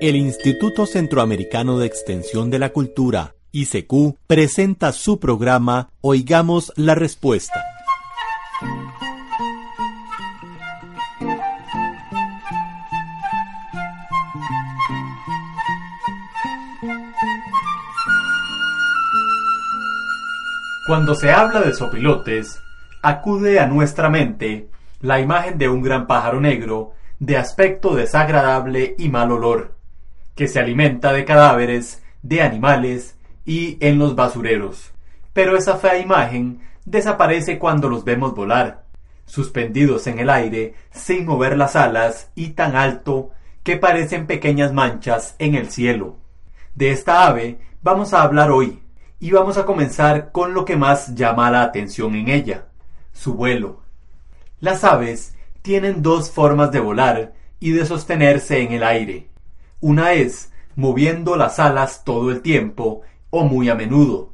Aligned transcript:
El 0.00 0.16
Instituto 0.16 0.86
Centroamericano 0.86 1.78
de 1.78 1.86
Extensión 1.86 2.48
de 2.48 2.58
la 2.58 2.70
Cultura, 2.70 3.34
ICQ, 3.52 4.16
presenta 4.26 4.92
su 4.92 5.20
programa 5.20 5.90
Oigamos 6.00 6.72
la 6.76 6.94
Respuesta. 6.94 7.62
Cuando 20.86 21.14
se 21.14 21.30
habla 21.30 21.60
de 21.60 21.74
sopilotes, 21.74 22.58
acude 23.02 23.60
a 23.60 23.66
nuestra 23.66 24.08
mente 24.08 24.70
la 25.02 25.20
imagen 25.20 25.58
de 25.58 25.68
un 25.68 25.82
gran 25.82 26.06
pájaro 26.06 26.40
negro 26.40 26.92
de 27.18 27.36
aspecto 27.36 27.94
desagradable 27.94 28.94
y 28.96 29.10
mal 29.10 29.30
olor 29.30 29.79
que 30.40 30.48
se 30.48 30.58
alimenta 30.58 31.12
de 31.12 31.26
cadáveres, 31.26 32.02
de 32.22 32.40
animales 32.40 33.14
y 33.44 33.76
en 33.80 33.98
los 33.98 34.16
basureros. 34.16 34.90
Pero 35.34 35.54
esa 35.54 35.76
fea 35.76 35.98
imagen 35.98 36.62
desaparece 36.86 37.58
cuando 37.58 37.90
los 37.90 38.04
vemos 38.04 38.34
volar, 38.34 38.86
suspendidos 39.26 40.06
en 40.06 40.18
el 40.18 40.30
aire, 40.30 40.72
sin 40.92 41.26
mover 41.26 41.58
las 41.58 41.76
alas 41.76 42.30
y 42.34 42.52
tan 42.52 42.74
alto 42.74 43.32
que 43.62 43.76
parecen 43.76 44.26
pequeñas 44.26 44.72
manchas 44.72 45.36
en 45.38 45.56
el 45.56 45.68
cielo. 45.68 46.16
De 46.74 46.90
esta 46.90 47.26
ave 47.26 47.58
vamos 47.82 48.14
a 48.14 48.22
hablar 48.22 48.50
hoy, 48.50 48.80
y 49.18 49.32
vamos 49.32 49.58
a 49.58 49.66
comenzar 49.66 50.32
con 50.32 50.54
lo 50.54 50.64
que 50.64 50.74
más 50.74 51.14
llama 51.14 51.50
la 51.50 51.64
atención 51.64 52.14
en 52.14 52.30
ella, 52.30 52.64
su 53.12 53.34
vuelo. 53.34 53.82
Las 54.58 54.84
aves 54.84 55.34
tienen 55.60 56.00
dos 56.00 56.30
formas 56.30 56.72
de 56.72 56.80
volar 56.80 57.34
y 57.60 57.72
de 57.72 57.84
sostenerse 57.84 58.62
en 58.62 58.72
el 58.72 58.84
aire. 58.84 59.30
Una 59.82 60.12
es 60.12 60.52
moviendo 60.76 61.36
las 61.36 61.58
alas 61.58 62.04
todo 62.04 62.30
el 62.30 62.42
tiempo 62.42 63.00
o 63.30 63.44
muy 63.44 63.70
a 63.70 63.74
menudo, 63.74 64.30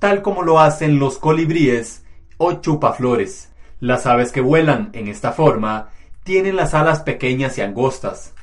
tal 0.00 0.22
como 0.22 0.42
lo 0.42 0.58
hacen 0.58 0.98
los 0.98 1.18
colibríes 1.18 2.04
o 2.36 2.54
chupaflores. 2.54 3.52
Las 3.78 4.06
aves 4.06 4.32
que 4.32 4.40
vuelan 4.40 4.90
en 4.94 5.06
esta 5.06 5.30
forma 5.30 5.90
tienen 6.24 6.56
las 6.56 6.74
alas 6.74 7.00
pequeñas 7.00 7.58
y 7.58 7.60
angostas. 7.60 8.34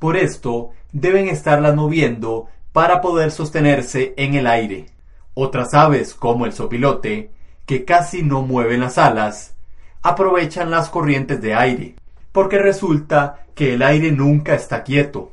Por 0.00 0.16
esto 0.16 0.70
deben 0.90 1.28
estarlas 1.28 1.76
moviendo 1.76 2.48
para 2.72 3.00
poder 3.00 3.30
sostenerse 3.30 4.12
en 4.16 4.34
el 4.34 4.48
aire. 4.48 4.86
Otras 5.34 5.74
aves, 5.74 6.14
como 6.14 6.44
el 6.44 6.52
sopilote, 6.52 7.30
que 7.66 7.84
casi 7.84 8.24
no 8.24 8.42
mueven 8.42 8.80
las 8.80 8.98
alas, 8.98 9.54
aprovechan 10.02 10.72
las 10.72 10.88
corrientes 10.88 11.40
de 11.40 11.54
aire, 11.54 11.94
porque 12.32 12.58
resulta 12.58 13.44
que 13.54 13.74
el 13.74 13.82
aire 13.82 14.10
nunca 14.10 14.54
está 14.54 14.82
quieto. 14.82 15.30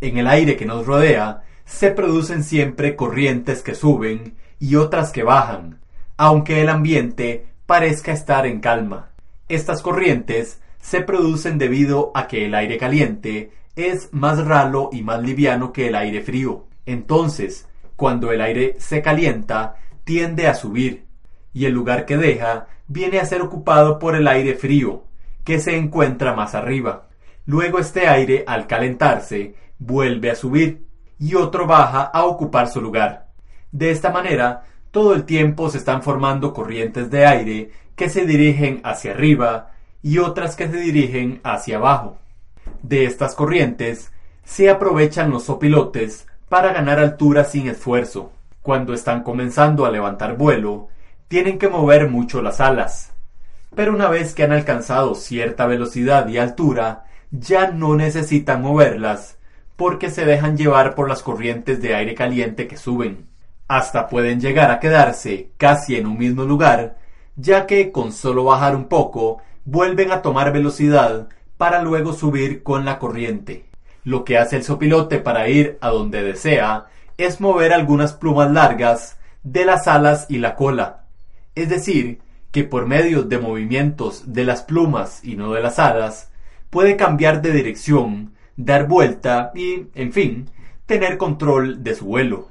En 0.00 0.18
el 0.18 0.26
aire 0.26 0.56
que 0.56 0.66
nos 0.66 0.86
rodea 0.86 1.42
se 1.64 1.90
producen 1.90 2.44
siempre 2.44 2.96
corrientes 2.96 3.62
que 3.62 3.74
suben 3.74 4.36
y 4.58 4.76
otras 4.76 5.10
que 5.10 5.22
bajan, 5.22 5.80
aunque 6.16 6.60
el 6.60 6.68
ambiente 6.68 7.46
parezca 7.66 8.12
estar 8.12 8.46
en 8.46 8.60
calma. 8.60 9.10
Estas 9.48 9.82
corrientes 9.82 10.60
se 10.80 11.00
producen 11.00 11.58
debido 11.58 12.12
a 12.14 12.28
que 12.28 12.46
el 12.46 12.54
aire 12.54 12.78
caliente 12.78 13.52
es 13.74 14.08
más 14.12 14.44
ralo 14.44 14.90
y 14.92 15.02
más 15.02 15.22
liviano 15.22 15.72
que 15.72 15.88
el 15.88 15.94
aire 15.94 16.22
frío. 16.22 16.66
Entonces, 16.86 17.68
cuando 17.96 18.32
el 18.32 18.40
aire 18.40 18.76
se 18.78 19.02
calienta, 19.02 19.76
tiende 20.04 20.46
a 20.46 20.54
subir, 20.54 21.04
y 21.52 21.64
el 21.64 21.72
lugar 21.72 22.06
que 22.06 22.16
deja 22.16 22.68
viene 22.86 23.18
a 23.18 23.26
ser 23.26 23.42
ocupado 23.42 23.98
por 23.98 24.14
el 24.14 24.28
aire 24.28 24.54
frío, 24.54 25.04
que 25.44 25.58
se 25.58 25.76
encuentra 25.76 26.34
más 26.34 26.54
arriba. 26.54 27.08
Luego 27.44 27.78
este 27.78 28.08
aire, 28.08 28.44
al 28.46 28.66
calentarse, 28.66 29.54
vuelve 29.78 30.30
a 30.30 30.34
subir 30.34 30.86
y 31.18 31.34
otro 31.34 31.66
baja 31.66 32.02
a 32.02 32.24
ocupar 32.24 32.68
su 32.68 32.80
lugar. 32.80 33.28
De 33.72 33.90
esta 33.90 34.10
manera, 34.10 34.64
todo 34.90 35.14
el 35.14 35.24
tiempo 35.24 35.68
se 35.70 35.78
están 35.78 36.02
formando 36.02 36.52
corrientes 36.52 37.10
de 37.10 37.26
aire 37.26 37.70
que 37.94 38.08
se 38.08 38.26
dirigen 38.26 38.80
hacia 38.84 39.12
arriba 39.12 39.72
y 40.02 40.18
otras 40.18 40.56
que 40.56 40.68
se 40.68 40.76
dirigen 40.76 41.40
hacia 41.42 41.76
abajo. 41.76 42.18
De 42.82 43.04
estas 43.04 43.34
corrientes 43.34 44.12
se 44.44 44.70
aprovechan 44.70 45.30
los 45.30 45.44
sopilotes 45.44 46.26
para 46.48 46.72
ganar 46.72 46.98
altura 46.98 47.44
sin 47.44 47.68
esfuerzo. 47.68 48.32
Cuando 48.62 48.94
están 48.94 49.22
comenzando 49.22 49.84
a 49.84 49.90
levantar 49.90 50.36
vuelo, 50.36 50.88
tienen 51.28 51.58
que 51.58 51.68
mover 51.68 52.08
mucho 52.08 52.42
las 52.42 52.60
alas. 52.60 53.12
Pero 53.74 53.92
una 53.92 54.08
vez 54.08 54.34
que 54.34 54.44
han 54.44 54.52
alcanzado 54.52 55.14
cierta 55.14 55.66
velocidad 55.66 56.28
y 56.28 56.38
altura, 56.38 57.04
ya 57.30 57.70
no 57.70 57.96
necesitan 57.96 58.62
moverlas 58.62 59.36
porque 59.76 60.10
se 60.10 60.24
dejan 60.24 60.56
llevar 60.56 60.94
por 60.94 61.08
las 61.08 61.22
corrientes 61.22 61.80
de 61.80 61.94
aire 61.94 62.14
caliente 62.14 62.66
que 62.66 62.76
suben. 62.76 63.26
Hasta 63.68 64.08
pueden 64.08 64.40
llegar 64.40 64.70
a 64.70 64.80
quedarse 64.80 65.50
casi 65.56 65.96
en 65.96 66.06
un 66.06 66.18
mismo 66.18 66.44
lugar, 66.44 66.96
ya 67.36 67.66
que 67.66 67.92
con 67.92 68.12
solo 68.12 68.44
bajar 68.44 68.74
un 68.74 68.86
poco 68.86 69.42
vuelven 69.64 70.12
a 70.12 70.22
tomar 70.22 70.52
velocidad 70.52 71.28
para 71.56 71.82
luego 71.82 72.12
subir 72.12 72.62
con 72.62 72.84
la 72.84 72.98
corriente. 72.98 73.66
Lo 74.04 74.24
que 74.24 74.38
hace 74.38 74.56
el 74.56 74.64
sopilote 74.64 75.18
para 75.18 75.48
ir 75.48 75.78
a 75.80 75.88
donde 75.88 76.22
desea 76.22 76.86
es 77.18 77.40
mover 77.40 77.72
algunas 77.72 78.12
plumas 78.12 78.50
largas 78.50 79.18
de 79.42 79.64
las 79.64 79.88
alas 79.88 80.26
y 80.28 80.38
la 80.38 80.54
cola. 80.54 81.04
Es 81.54 81.68
decir, 81.68 82.20
que 82.52 82.64
por 82.64 82.86
medio 82.86 83.22
de 83.22 83.38
movimientos 83.38 84.32
de 84.32 84.44
las 84.44 84.62
plumas 84.62 85.24
y 85.24 85.36
no 85.36 85.52
de 85.52 85.60
las 85.60 85.78
alas, 85.78 86.30
puede 86.70 86.96
cambiar 86.96 87.42
de 87.42 87.52
dirección 87.52 88.35
dar 88.56 88.88
vuelta 88.88 89.52
y, 89.54 89.86
en 89.94 90.12
fin, 90.12 90.50
tener 90.86 91.18
control 91.18 91.82
de 91.82 91.94
su 91.94 92.06
vuelo. 92.06 92.48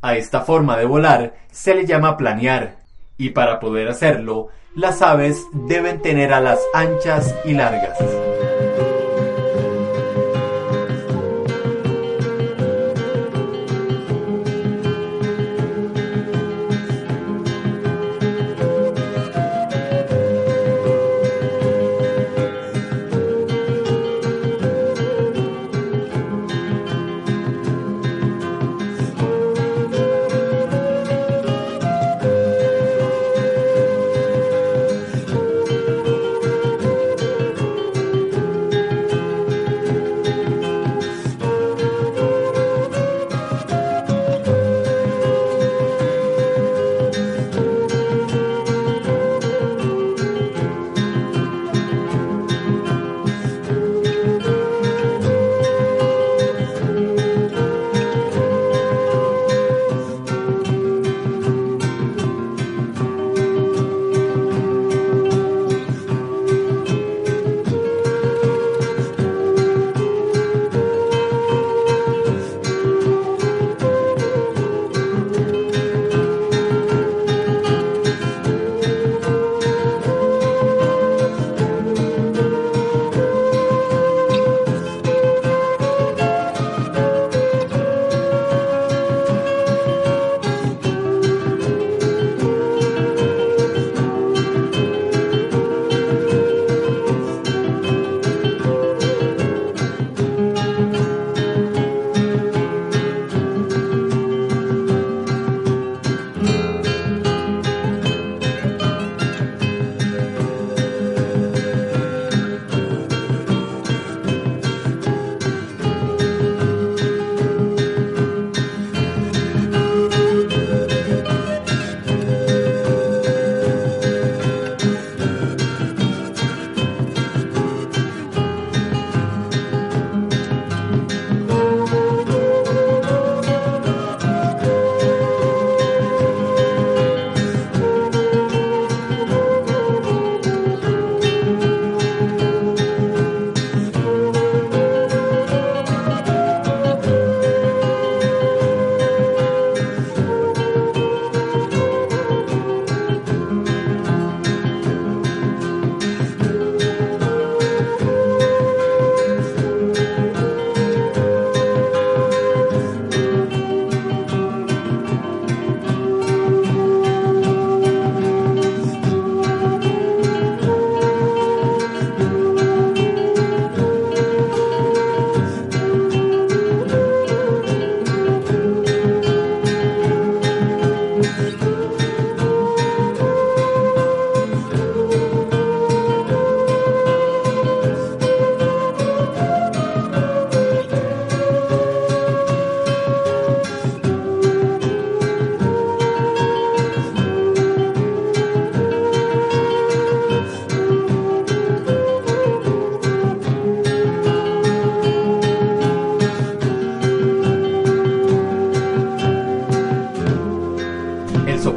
A 0.00 0.16
esta 0.16 0.40
forma 0.40 0.76
de 0.76 0.84
volar 0.84 1.34
se 1.50 1.74
le 1.74 1.86
llama 1.86 2.16
planear, 2.16 2.78
y 3.18 3.30
para 3.30 3.60
poder 3.60 3.88
hacerlo, 3.88 4.48
las 4.74 5.02
aves 5.02 5.46
deben 5.52 6.00
tener 6.00 6.32
alas 6.32 6.60
anchas 6.74 7.34
y 7.44 7.52
largas. 7.52 7.98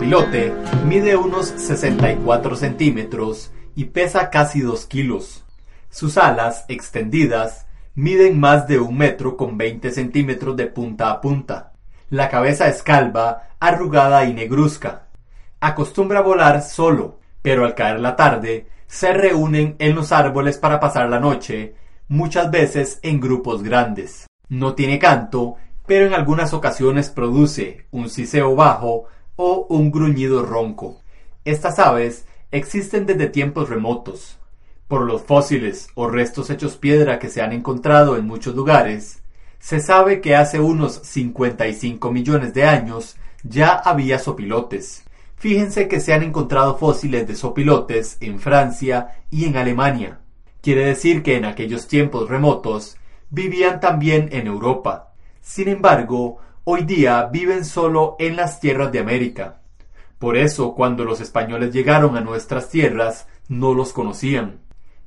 Sopilote 0.05 0.53
mide 0.85 1.15
unos 1.15 1.47
64 1.47 2.55
centímetros 2.55 3.51
y 3.75 3.85
pesa 3.85 4.29
casi 4.29 4.61
2 4.61 4.85
kilos. 4.85 5.43
Sus 5.89 6.19
alas, 6.19 6.63
extendidas, 6.67 7.65
miden 7.95 8.39
más 8.39 8.67
de 8.67 8.77
un 8.77 8.95
metro 8.99 9.35
con 9.35 9.57
20 9.57 9.89
centímetros 9.89 10.55
de 10.57 10.67
punta 10.67 11.09
a 11.09 11.21
punta. 11.21 11.73
La 12.11 12.29
cabeza 12.29 12.67
es 12.67 12.83
calva, 12.83 13.49
arrugada 13.59 14.25
y 14.25 14.33
negruzca. 14.35 15.07
Acostumbra 15.59 16.21
volar 16.21 16.61
solo, 16.61 17.17
pero 17.41 17.65
al 17.65 17.73
caer 17.73 17.99
la 17.99 18.15
tarde 18.15 18.67
se 18.85 19.11
reúnen 19.11 19.75
en 19.79 19.95
los 19.95 20.11
árboles 20.11 20.59
para 20.59 20.79
pasar 20.79 21.09
la 21.09 21.19
noche, 21.19 21.73
muchas 22.09 22.51
veces 22.51 22.99
en 23.01 23.19
grupos 23.19 23.63
grandes. 23.63 24.27
No 24.49 24.75
tiene 24.75 24.99
canto, 24.99 25.55
pero 25.87 26.05
en 26.05 26.13
algunas 26.13 26.53
ocasiones 26.53 27.09
produce 27.09 27.87
un 27.89 28.07
siseo 28.07 28.55
bajo 28.55 29.07
o 29.35 29.65
un 29.69 29.91
gruñido 29.91 30.45
ronco. 30.45 31.01
Estas 31.43 31.79
aves 31.79 32.25
existen 32.51 33.05
desde 33.05 33.27
tiempos 33.27 33.69
remotos. 33.69 34.37
Por 34.87 35.01
los 35.01 35.23
fósiles 35.23 35.89
o 35.95 36.07
restos 36.07 36.49
hechos 36.49 36.77
piedra 36.77 37.19
que 37.19 37.29
se 37.29 37.41
han 37.41 37.51
encontrado 37.53 38.17
en 38.17 38.27
muchos 38.27 38.55
lugares, 38.55 39.23
se 39.59 39.79
sabe 39.79 40.21
que 40.21 40.35
hace 40.35 40.59
unos 40.59 40.93
55 41.03 42.11
millones 42.11 42.53
de 42.53 42.65
años 42.65 43.15
ya 43.43 43.73
había 43.73 44.19
sopilotes. 44.19 45.03
Fíjense 45.37 45.87
que 45.87 45.99
se 45.99 46.13
han 46.13 46.23
encontrado 46.23 46.77
fósiles 46.77 47.27
de 47.27 47.35
sopilotes 47.35 48.17
en 48.21 48.39
Francia 48.39 49.17
y 49.31 49.45
en 49.45 49.57
Alemania. 49.57 50.19
Quiere 50.61 50.85
decir 50.85 51.23
que 51.23 51.35
en 51.35 51.45
aquellos 51.45 51.87
tiempos 51.87 52.29
remotos 52.29 52.97
vivían 53.29 53.79
también 53.79 54.29
en 54.31 54.47
Europa. 54.47 55.13
Sin 55.41 55.67
embargo, 55.67 56.37
hoy 56.67 56.83
día 56.83 57.29
viven 57.31 57.63
solo 57.63 58.15
en 58.17 58.35
las 58.35 58.59
tierras 58.59 58.91
de 58.91 58.99
América. 58.99 59.61
Por 60.17 60.35
eso, 60.35 60.73
cuando 60.73 61.05
los 61.05 61.21
españoles 61.21 61.71
llegaron 61.71 62.17
a 62.17 62.21
nuestras 62.21 62.69
tierras, 62.69 63.27
no 63.47 63.75
los 63.75 63.93
conocían. 63.93 64.61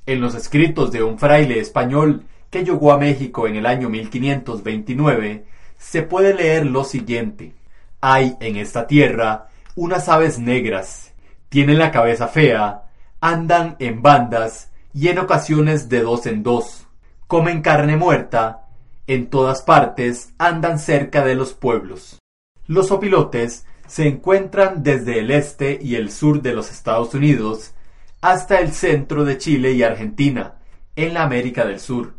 En 0.06 0.20
los 0.20 0.36
escritos 0.36 0.92
de 0.92 1.02
un 1.02 1.18
fraile 1.18 1.58
español 1.58 2.24
que 2.48 2.64
llegó 2.64 2.92
a 2.92 2.98
México 2.98 3.48
en 3.48 3.56
el 3.56 3.66
año 3.66 3.88
1529, 3.88 5.46
se 5.76 6.02
puede 6.02 6.32
leer 6.32 6.64
lo 6.64 6.84
siguiente. 6.84 7.54
Hay 8.00 8.36
en 8.38 8.56
esta 8.56 8.86
tierra 8.86 9.48
unas 9.74 10.08
aves 10.08 10.38
negras, 10.38 11.12
tienen 11.48 11.78
la 11.78 11.90
cabeza 11.90 12.28
fea, 12.28 12.84
andan 13.20 13.74
en 13.80 14.00
bandas 14.00 14.70
y 14.94 15.08
en 15.08 15.18
ocasiones 15.18 15.88
de 15.88 16.02
dos 16.02 16.26
en 16.26 16.44
dos, 16.44 16.86
comen 17.26 17.62
carne 17.62 17.96
muerta, 17.96 18.67
en 19.08 19.30
todas 19.30 19.62
partes 19.62 20.32
andan 20.38 20.78
cerca 20.78 21.24
de 21.24 21.34
los 21.34 21.54
pueblos. 21.54 22.18
Los 22.66 22.92
opilotes 22.92 23.66
se 23.86 24.06
encuentran 24.06 24.82
desde 24.82 25.18
el 25.18 25.30
este 25.30 25.78
y 25.82 25.96
el 25.96 26.12
sur 26.12 26.42
de 26.42 26.52
los 26.52 26.70
Estados 26.70 27.14
Unidos 27.14 27.72
hasta 28.20 28.60
el 28.60 28.70
centro 28.70 29.24
de 29.24 29.38
Chile 29.38 29.72
y 29.72 29.82
Argentina, 29.82 30.58
en 30.94 31.14
la 31.14 31.22
América 31.22 31.64
del 31.64 31.80
Sur. 31.80 32.14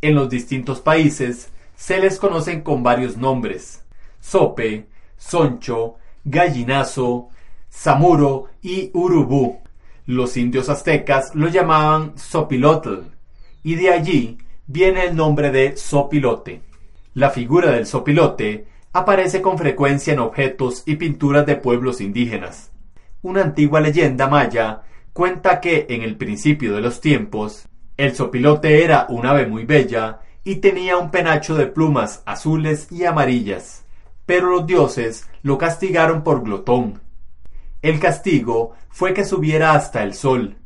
En 0.00 0.14
los 0.14 0.30
distintos 0.30 0.80
países 0.80 1.50
se 1.76 1.98
les 1.98 2.18
conocen 2.18 2.62
con 2.62 2.82
varios 2.82 3.18
nombres: 3.18 3.84
sope, 4.20 4.88
soncho, 5.18 5.96
gallinazo, 6.24 7.28
zamuro 7.70 8.46
y 8.62 8.90
urubú. 8.94 9.60
Los 10.06 10.38
indios 10.38 10.70
aztecas 10.70 11.34
lo 11.34 11.48
llamaban 11.48 12.16
sopilotl, 12.16 13.02
y 13.62 13.74
de 13.74 13.90
allí 13.90 14.38
viene 14.66 15.06
el 15.06 15.16
nombre 15.16 15.50
de 15.50 15.76
sopilote. 15.76 16.62
La 17.14 17.30
figura 17.30 17.72
del 17.72 17.86
sopilote 17.86 18.66
aparece 18.92 19.42
con 19.42 19.58
frecuencia 19.58 20.12
en 20.12 20.20
objetos 20.20 20.82
y 20.86 20.96
pinturas 20.96 21.46
de 21.46 21.56
pueblos 21.56 22.00
indígenas. 22.00 22.70
Una 23.22 23.42
antigua 23.42 23.80
leyenda 23.80 24.28
maya 24.28 24.82
cuenta 25.12 25.60
que 25.60 25.86
en 25.88 26.02
el 26.02 26.16
principio 26.16 26.74
de 26.74 26.80
los 26.80 27.00
tiempos, 27.00 27.68
el 27.96 28.14
sopilote 28.14 28.82
era 28.84 29.06
un 29.08 29.26
ave 29.26 29.46
muy 29.46 29.64
bella 29.64 30.20
y 30.44 30.56
tenía 30.56 30.96
un 30.96 31.10
penacho 31.10 31.54
de 31.54 31.66
plumas 31.66 32.22
azules 32.26 32.90
y 32.90 33.04
amarillas, 33.04 33.84
pero 34.26 34.50
los 34.50 34.66
dioses 34.66 35.28
lo 35.42 35.58
castigaron 35.58 36.22
por 36.22 36.42
glotón. 36.42 37.00
El 37.82 38.00
castigo 38.00 38.72
fue 38.88 39.12
que 39.14 39.24
subiera 39.24 39.72
hasta 39.72 40.02
el 40.02 40.14
sol, 40.14 40.56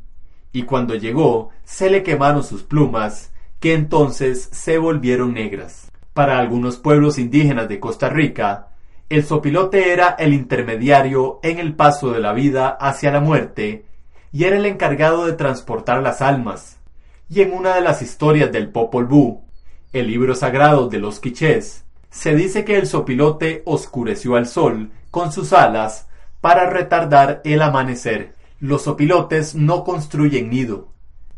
y 0.51 0.63
cuando 0.63 0.95
llegó 0.95 1.49
se 1.63 1.89
le 1.89 2.03
quemaron 2.03 2.43
sus 2.43 2.63
plumas, 2.63 3.31
que 3.59 3.73
entonces 3.73 4.49
se 4.51 4.77
volvieron 4.77 5.33
negras. 5.33 5.91
Para 6.13 6.39
algunos 6.39 6.77
pueblos 6.77 7.17
indígenas 7.17 7.67
de 7.69 7.79
Costa 7.79 8.09
Rica, 8.09 8.69
el 9.09 9.23
sopilote 9.23 9.93
era 9.93 10.15
el 10.19 10.33
intermediario 10.33 11.39
en 11.43 11.59
el 11.59 11.75
paso 11.75 12.11
de 12.11 12.19
la 12.19 12.33
vida 12.33 12.69
hacia 12.69 13.11
la 13.11 13.21
muerte 13.21 13.85
y 14.31 14.43
era 14.43 14.57
el 14.57 14.65
encargado 14.65 15.25
de 15.25 15.33
transportar 15.33 16.03
las 16.03 16.21
almas. 16.21 16.77
Y 17.29 17.41
en 17.41 17.53
una 17.53 17.75
de 17.75 17.81
las 17.81 18.01
historias 18.01 18.51
del 18.51 18.69
Popol 18.69 19.05
Vuh, 19.05 19.41
el 19.93 20.07
libro 20.07 20.35
sagrado 20.35 20.89
de 20.89 20.99
los 20.99 21.19
quichés, 21.19 21.85
se 22.09 22.35
dice 22.35 22.65
que 22.65 22.77
el 22.77 22.87
sopilote 22.87 23.63
oscureció 23.65 24.35
al 24.35 24.47
sol 24.47 24.91
con 25.11 25.31
sus 25.31 25.53
alas 25.53 26.07
para 26.41 26.69
retardar 26.69 27.41
el 27.43 27.61
amanecer. 27.61 28.33
Los 28.59 28.83
sopilotes 28.83 29.55
no 29.55 29.83
construyen 29.83 30.49
nido, 30.49 30.89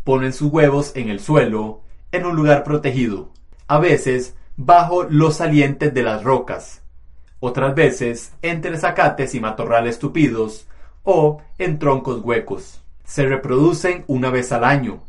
ponen 0.04 0.34
sus 0.34 0.52
huevos 0.52 0.92
en 0.96 1.10
el 1.10 1.20
suelo, 1.20 1.82
en 2.12 2.26
un 2.26 2.36
lugar 2.36 2.64
protegido, 2.64 3.30
a 3.68 3.80
veces 3.80 4.36
bajo 4.58 5.04
los 5.04 5.38
salientes 5.38 5.94
de 5.94 6.04
las 6.04 6.24
rocas, 6.24 6.82
otras 7.40 7.76
veces 7.76 8.34
entre 8.42 8.78
zacates 8.78 9.36
y 9.36 9.40
matorrales 9.40 10.00
tupidos 10.00 10.68
o 11.04 11.42
en 11.58 11.80
troncos 11.80 12.22
huecos. 12.24 12.82
Se 13.06 13.26
reproducen 13.26 14.04
una 14.08 14.30
vez 14.30 14.52
al 14.52 14.64
año, 14.64 15.02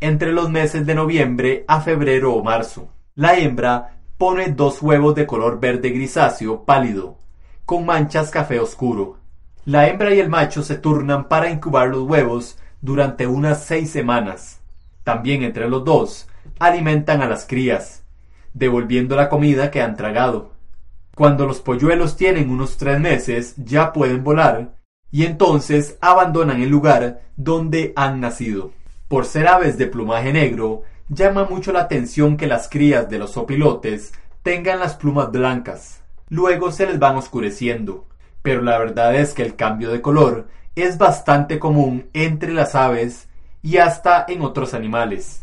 entre 0.00 0.32
los 0.32 0.50
meses 0.50 0.86
de 0.86 0.94
noviembre 0.94 1.64
a 1.68 1.80
febrero 1.80 2.34
o 2.34 2.42
marzo. 2.42 2.88
La 3.14 3.38
hembra 3.38 3.96
pone 4.18 4.48
dos 4.48 4.82
huevos 4.82 5.14
de 5.14 5.26
color 5.26 5.60
verde 5.60 5.90
grisáceo 5.90 6.64
pálido, 6.64 7.16
con 7.64 7.86
manchas 7.86 8.30
café 8.30 8.60
oscuro. 8.60 9.18
La 9.64 9.88
hembra 9.88 10.14
y 10.14 10.20
el 10.20 10.28
macho 10.28 10.62
se 10.62 10.76
turnan 10.76 11.28
para 11.28 11.50
incubar 11.50 11.88
los 11.88 12.02
huevos 12.02 12.58
durante 12.80 13.26
unas 13.26 13.64
seis 13.64 13.90
semanas. 13.90 14.60
También 15.04 15.42
entre 15.42 15.68
los 15.68 15.84
dos 15.84 16.28
alimentan 16.60 17.22
a 17.22 17.26
las 17.26 17.46
crías, 17.46 18.04
devolviendo 18.54 19.16
la 19.16 19.28
comida 19.28 19.72
que 19.72 19.82
han 19.82 19.96
tragado. 19.96 20.52
Cuando 21.16 21.46
los 21.46 21.60
polluelos 21.60 22.16
tienen 22.16 22.50
unos 22.50 22.76
tres 22.76 23.00
meses 23.00 23.54
ya 23.56 23.92
pueden 23.92 24.22
volar 24.22 24.74
y 25.10 25.24
entonces 25.24 25.98
abandonan 26.00 26.62
el 26.62 26.68
lugar 26.68 27.22
donde 27.36 27.92
han 27.96 28.20
nacido. 28.20 28.70
Por 29.08 29.26
ser 29.26 29.48
aves 29.48 29.76
de 29.76 29.88
plumaje 29.88 30.32
negro, 30.32 30.82
llama 31.08 31.44
mucho 31.44 31.72
la 31.72 31.80
atención 31.80 32.36
que 32.36 32.46
las 32.46 32.68
crías 32.68 33.10
de 33.10 33.18
los 33.18 33.36
opilotes 33.36 34.12
tengan 34.42 34.78
las 34.78 34.94
plumas 34.94 35.32
blancas. 35.32 36.02
Luego 36.28 36.70
se 36.70 36.86
les 36.86 36.98
van 36.98 37.16
oscureciendo, 37.16 38.06
pero 38.42 38.62
la 38.62 38.78
verdad 38.78 39.16
es 39.16 39.34
que 39.34 39.42
el 39.42 39.56
cambio 39.56 39.90
de 39.90 40.00
color 40.00 40.46
es 40.76 40.96
bastante 40.96 41.58
común 41.58 42.08
entre 42.12 42.52
las 42.52 42.74
aves 42.74 43.28
y 43.62 43.78
hasta 43.78 44.24
en 44.28 44.42
otros 44.42 44.74
animales. 44.74 45.39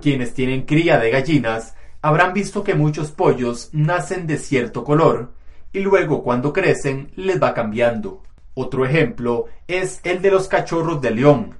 Quienes 0.00 0.34
tienen 0.34 0.62
cría 0.62 0.98
de 0.98 1.10
gallinas 1.10 1.74
habrán 2.02 2.34
visto 2.34 2.64
que 2.64 2.74
muchos 2.74 3.10
pollos 3.10 3.70
nacen 3.72 4.26
de 4.26 4.36
cierto 4.36 4.84
color 4.84 5.32
y 5.72 5.80
luego 5.80 6.22
cuando 6.22 6.52
crecen 6.52 7.10
les 7.16 7.42
va 7.42 7.54
cambiando. 7.54 8.22
Otro 8.54 8.84
ejemplo 8.84 9.46
es 9.66 10.00
el 10.04 10.22
de 10.22 10.30
los 10.30 10.46
cachorros 10.46 11.00
de 11.00 11.10
león, 11.10 11.56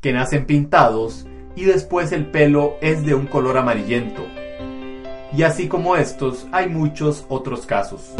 que 0.00 0.12
nacen 0.12 0.46
pintados 0.46 1.26
y 1.54 1.64
después 1.64 2.12
el 2.12 2.26
pelo 2.26 2.76
es 2.80 3.04
de 3.04 3.14
un 3.14 3.26
color 3.26 3.58
amarillento. 3.58 4.22
Y 5.36 5.42
así 5.42 5.68
como 5.68 5.96
estos, 5.96 6.46
hay 6.52 6.68
muchos 6.68 7.26
otros 7.28 7.66
casos. 7.66 8.14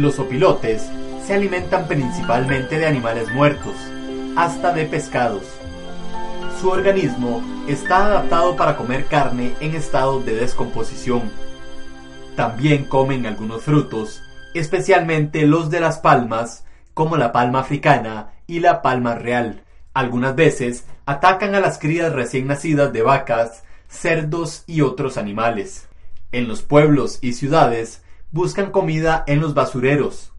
Los 0.00 0.18
opilotes 0.18 0.90
se 1.26 1.34
alimentan 1.34 1.86
principalmente 1.86 2.78
de 2.78 2.86
animales 2.86 3.30
muertos, 3.34 3.74
hasta 4.34 4.72
de 4.72 4.86
pescados. 4.86 5.42
Su 6.58 6.70
organismo 6.70 7.44
está 7.68 8.06
adaptado 8.06 8.56
para 8.56 8.78
comer 8.78 9.04
carne 9.04 9.52
en 9.60 9.74
estado 9.74 10.20
de 10.20 10.36
descomposición. 10.36 11.30
También 12.34 12.86
comen 12.86 13.26
algunos 13.26 13.64
frutos, 13.64 14.22
especialmente 14.54 15.46
los 15.46 15.68
de 15.68 15.80
las 15.80 15.98
palmas, 15.98 16.64
como 16.94 17.18
la 17.18 17.30
palma 17.30 17.60
africana 17.60 18.30
y 18.46 18.60
la 18.60 18.80
palma 18.80 19.16
real. 19.16 19.64
Algunas 19.92 20.34
veces 20.34 20.86
atacan 21.04 21.54
a 21.54 21.60
las 21.60 21.78
crías 21.78 22.10
recién 22.10 22.46
nacidas 22.46 22.90
de 22.94 23.02
vacas, 23.02 23.64
cerdos 23.86 24.64
y 24.66 24.80
otros 24.80 25.18
animales. 25.18 25.88
En 26.32 26.48
los 26.48 26.62
pueblos 26.62 27.18
y 27.20 27.34
ciudades 27.34 27.99
buscan 28.32 28.70
comida 28.70 29.24
en 29.26 29.40
los 29.40 29.54
basureros, 29.54 30.32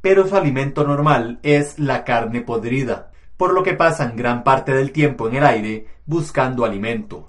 pero 0.00 0.26
su 0.26 0.36
alimento 0.36 0.84
normal 0.84 1.38
es 1.42 1.78
la 1.78 2.04
carne 2.04 2.40
podrida, 2.40 3.10
por 3.36 3.52
lo 3.52 3.62
que 3.62 3.74
pasan 3.74 4.16
gran 4.16 4.42
parte 4.44 4.72
del 4.72 4.92
tiempo 4.92 5.28
en 5.28 5.36
el 5.36 5.44
aire 5.44 5.86
buscando 6.06 6.64
alimento. 6.64 7.28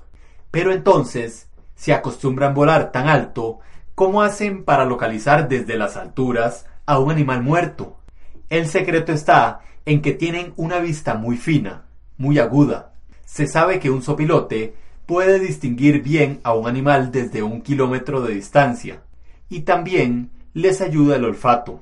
Pero 0.51 0.71
entonces 0.71 1.50
se 1.75 1.93
acostumbran 1.93 2.53
volar 2.53 2.91
tan 2.91 3.07
alto 3.07 3.59
como 3.93 4.21
hacen 4.21 4.63
para 4.63 4.86
localizar 4.86 5.47
desde 5.47 5.77
las 5.77 5.97
alturas 5.97 6.65
a 6.86 7.00
un 7.00 7.12
animal 7.12 7.43
muerto. 7.43 7.97
El 8.50 8.67
secreto 8.67 9.12
está 9.12 9.62
en 9.86 10.01
que 10.01 10.13
tienen 10.13 10.53
una 10.55 10.79
vista 10.79 11.15
muy 11.15 11.38
fina, 11.38 11.86
muy 12.17 12.39
aguda. 12.39 12.93
Se 13.25 13.47
sabe 13.47 13.79
que 13.79 13.89
un 13.89 14.01
sopilote 14.01 14.74
puede 15.05 15.39
distinguir 15.39 16.01
bien 16.01 16.39
a 16.43 16.53
un 16.53 16.67
animal 16.67 17.12
desde 17.12 17.43
un 17.43 17.62
kilómetro 17.62 18.21
de 18.21 18.33
distancia, 18.33 19.01
y 19.50 19.62
también 19.62 20.32
les 20.54 20.82
ayuda 20.82 21.16
el 21.16 21.25
olfato. 21.25 21.82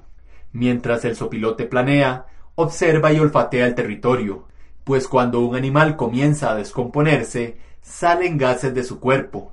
Mientras 0.51 1.05
el 1.05 1.15
sopilote 1.15 1.65
planea, 1.65 2.25
observa 2.55 3.11
y 3.11 3.19
olfatea 3.19 3.67
el 3.67 3.75
territorio, 3.75 4.45
pues 4.83 5.07
cuando 5.07 5.41
un 5.41 5.55
animal 5.55 5.95
comienza 5.95 6.51
a 6.51 6.55
descomponerse, 6.55 7.57
salen 7.81 8.37
gases 8.37 8.73
de 8.73 8.83
su 8.83 8.99
cuerpo. 8.99 9.51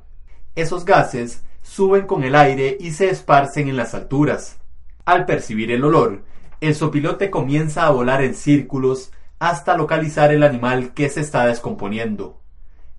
Esos 0.54 0.84
gases 0.84 1.42
suben 1.62 2.06
con 2.06 2.24
el 2.24 2.34
aire 2.34 2.76
y 2.78 2.92
se 2.92 3.08
esparcen 3.08 3.68
en 3.68 3.76
las 3.76 3.94
alturas. 3.94 4.58
Al 5.04 5.26
percibir 5.26 5.72
el 5.72 5.84
olor, 5.84 6.22
el 6.60 6.74
sopilote 6.74 7.30
comienza 7.30 7.86
a 7.86 7.90
volar 7.90 8.22
en 8.22 8.34
círculos 8.34 9.10
hasta 9.38 9.76
localizar 9.76 10.32
el 10.32 10.44
animal 10.44 10.94
que 10.94 11.08
se 11.08 11.20
está 11.20 11.46
descomponiendo. 11.46 12.40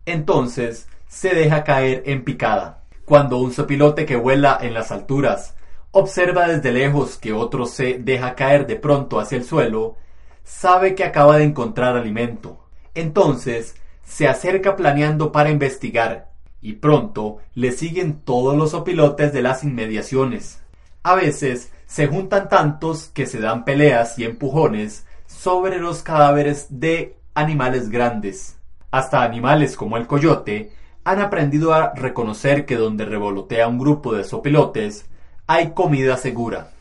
Entonces 0.05 0.89
se 1.07 1.33
deja 1.33 1.63
caer 1.63 2.03
en 2.05 2.25
picada. 2.25 2.82
Cuando 3.05 3.37
un 3.37 3.51
sopilote 3.51 4.05
que 4.05 4.15
vuela 4.15 4.57
en 4.61 4.73
las 4.73 4.91
alturas 4.91 5.55
observa 5.91 6.47
desde 6.47 6.71
lejos 6.71 7.17
que 7.17 7.33
otro 7.33 7.65
se 7.65 7.99
deja 7.99 8.35
caer 8.35 8.65
de 8.65 8.77
pronto 8.77 9.19
hacia 9.19 9.37
el 9.37 9.43
suelo, 9.43 9.97
sabe 10.43 10.95
que 10.95 11.03
acaba 11.03 11.37
de 11.37 11.43
encontrar 11.43 11.97
alimento. 11.97 12.65
Entonces 12.95 13.75
se 14.03 14.27
acerca 14.27 14.75
planeando 14.75 15.31
para 15.31 15.49
investigar 15.49 16.31
y 16.61 16.73
pronto 16.73 17.39
le 17.55 17.73
siguen 17.73 18.21
todos 18.21 18.55
los 18.55 18.71
sopilotes 18.71 19.33
de 19.33 19.41
las 19.41 19.63
inmediaciones. 19.63 20.61
A 21.03 21.15
veces 21.15 21.71
se 21.85 22.07
juntan 22.07 22.47
tantos 22.47 23.09
que 23.13 23.25
se 23.25 23.39
dan 23.39 23.65
peleas 23.65 24.17
y 24.17 24.23
empujones 24.23 25.05
sobre 25.27 25.77
los 25.77 26.03
cadáveres 26.03 26.67
de 26.69 27.17
animales 27.33 27.89
grandes. 27.89 28.57
Hasta 28.91 29.23
animales 29.23 29.75
como 29.75 29.97
el 29.97 30.07
coyote 30.07 30.71
han 31.03 31.19
aprendido 31.19 31.73
a 31.73 31.93
reconocer 31.93 32.65
que 32.65 32.77
donde 32.77 33.05
revolotea 33.05 33.67
un 33.67 33.79
grupo 33.79 34.13
de 34.13 34.23
sopilotes 34.23 35.05
hay 35.47 35.71
comida 35.71 36.17
segura. 36.17 36.71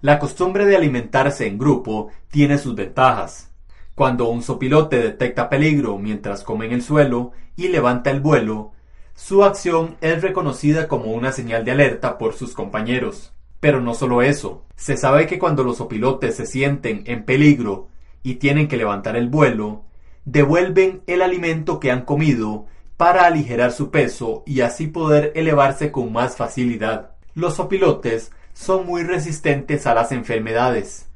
La 0.00 0.18
costumbre 0.18 0.66
de 0.66 0.76
alimentarse 0.76 1.46
en 1.46 1.58
grupo 1.58 2.10
tiene 2.30 2.58
sus 2.58 2.74
ventajas. 2.74 3.50
Cuando 3.94 4.28
un 4.28 4.42
sopilote 4.42 5.00
detecta 5.00 5.48
peligro 5.48 5.96
mientras 5.98 6.42
come 6.42 6.66
en 6.66 6.72
el 6.72 6.82
suelo 6.82 7.32
y 7.56 7.68
levanta 7.68 8.10
el 8.10 8.20
vuelo, 8.20 8.72
su 9.14 9.44
acción 9.44 9.96
es 10.00 10.22
reconocida 10.22 10.88
como 10.88 11.12
una 11.12 11.32
señal 11.32 11.64
de 11.64 11.72
alerta 11.72 12.18
por 12.18 12.34
sus 12.34 12.54
compañeros. 12.54 13.32
Pero 13.60 13.80
no 13.80 13.94
solo 13.94 14.22
eso, 14.22 14.64
se 14.74 14.96
sabe 14.96 15.26
que 15.26 15.38
cuando 15.38 15.62
los 15.62 15.80
opilotes 15.80 16.36
se 16.36 16.46
sienten 16.46 17.04
en 17.06 17.24
peligro 17.24 17.88
y 18.22 18.34
tienen 18.34 18.66
que 18.66 18.76
levantar 18.76 19.14
el 19.16 19.28
vuelo, 19.28 19.84
devuelven 20.24 21.02
el 21.06 21.22
alimento 21.22 21.78
que 21.78 21.90
han 21.90 22.04
comido 22.04 22.66
para 22.96 23.24
aligerar 23.24 23.72
su 23.72 23.90
peso 23.90 24.42
y 24.46 24.60
así 24.60 24.86
poder 24.86 25.32
elevarse 25.34 25.90
con 25.90 26.12
más 26.12 26.36
facilidad. 26.36 27.12
Los 27.34 27.58
opilotes 27.58 28.30
son 28.52 28.86
muy 28.86 29.02
resistentes 29.02 29.86
a 29.86 29.94
las 29.94 30.12
enfermedades. 30.12 31.08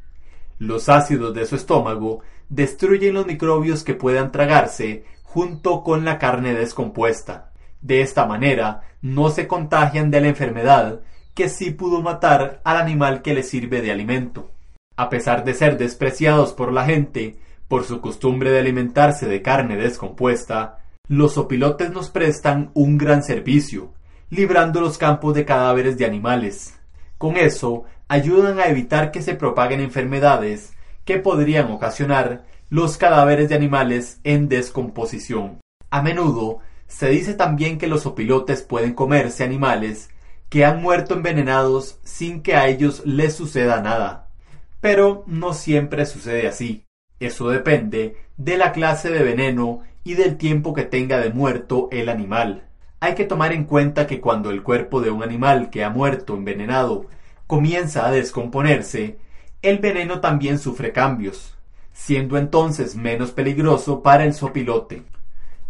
Los 0.59 0.89
ácidos 0.89 1.35
de 1.35 1.47
su 1.47 1.57
estómago 1.57 2.21
destruyen 2.49 3.15
los 3.15 3.27
microbios 3.27 3.85
que 3.85 3.95
puedan 3.95 4.33
tragarse 4.33 5.05
junto 5.23 5.83
con 5.83 6.05
la 6.05 6.19
carne 6.19 6.55
descompuesta. 6.55 7.53
De 7.83 8.01
esta 8.01 8.27
manera 8.27 8.83
no 9.03 9.29
se 9.29 9.47
contagian 9.47 10.11
de 10.11 10.21
la 10.21 10.29
enfermedad 10.29 11.03
que 11.35 11.51
sí 11.51 11.71
pudo 11.71 12.01
matar 12.01 12.63
al 12.65 12.79
animal 12.79 13.21
que 13.21 13.35
les 13.35 13.49
sirve 13.49 13.83
de 13.83 13.93
alimento. 13.93 14.51
A 14.97 15.11
pesar 15.11 15.45
de 15.45 15.53
ser 15.53 15.77
despreciados 15.77 16.55
por 16.55 16.73
la 16.73 16.87
gente, 16.87 17.39
por 17.69 17.85
su 17.85 18.01
costumbre 18.01 18.51
de 18.51 18.61
alimentarse 18.61 19.29
de 19.29 19.43
carne 19.43 19.77
descompuesta, 19.77 20.79
los 21.09 21.39
opilotes 21.39 21.91
nos 21.91 22.11
prestan 22.11 22.71
un 22.75 22.99
gran 22.99 23.23
servicio, 23.23 23.93
librando 24.31 24.81
los 24.81 24.99
campos 24.99 25.35
de 25.35 25.45
cadáveres 25.45 25.99
de 25.99 26.05
animales. 26.05 26.75
Con 27.19 27.37
eso, 27.37 27.85
ayudan 28.09 28.59
a 28.59 28.67
evitar 28.67 29.11
que 29.11 29.23
se 29.23 29.35
propaguen 29.35 29.81
enfermedades 29.81 30.73
que 31.05 31.19
podrían 31.19 31.71
ocasionar 31.71 32.45
los 32.69 32.97
cadáveres 32.97 33.49
de 33.49 33.55
animales 33.55 34.21
en 34.25 34.49
descomposición. 34.49 35.61
A 35.91 36.03
menudo 36.03 36.59
se 36.89 37.09
dice 37.09 37.35
también 37.35 37.79
que 37.79 37.87
los 37.87 38.07
opilotes 38.07 38.63
pueden 38.63 38.95
comerse 38.95 39.45
animales 39.45 40.11
que 40.49 40.65
han 40.65 40.83
muerto 40.83 41.15
envenenados 41.15 41.99
sin 42.03 42.43
que 42.43 42.55
a 42.55 42.69
ellos 42.69 43.03
les 43.05 43.35
suceda 43.35 43.81
nada. 43.81 44.29
Pero 44.81 45.25
no 45.27 45.55
siempre 45.55 46.07
sucede 46.07 46.47
así. 46.47 46.85
Eso 47.19 47.49
depende 47.49 48.17
de 48.37 48.59
la 48.59 48.73
clase 48.73 49.11
de 49.11 49.23
veneno 49.23 49.83
y 50.07 50.15
del 50.15 50.37
tiempo 50.37 50.73
que 50.73 50.85
tenga 50.85 51.19
de 51.19 51.31
muerto 51.31 51.89
el 51.91 52.09
animal. 52.09 52.69
Hay 53.01 53.17
que 53.17 53.25
tomar 53.25 53.53
en 53.53 53.65
cuenta 53.65 54.07
que 54.07 54.21
cuando 54.21 54.51
el 54.51 54.63
cuerpo 54.63 55.01
de 55.01 55.11
un 55.11 55.25
animal 55.25 55.69
que 55.69 55.83
ha 55.83 55.91
muerto 55.91 56.35
envenenado 56.35 57.07
comienza 57.49 58.07
a 58.07 58.13
descomponerse, 58.13 59.19
el 59.63 59.81
veneno 59.81 60.21
también 60.21 60.61
sufre 60.61 60.93
cambios, 60.93 61.57
siendo 61.93 62.39
entonces 62.39 62.95
menos 62.95 63.33
peligroso 63.33 64.01
para 64.05 64.25
el 64.25 64.33
sopilote. 64.33 65.03